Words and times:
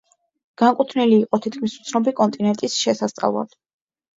განკუთვნილი 0.61 1.13
იყო 1.25 1.39
თითქმის 1.47 1.75
უცნობი 1.83 2.15
კონტინენტის 2.21 2.79
შესასწავლად. 2.87 3.55